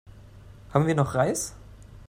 [0.73, 1.53] Haben wir noch Reis?